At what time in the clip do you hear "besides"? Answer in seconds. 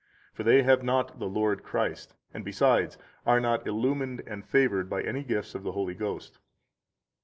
2.43-2.97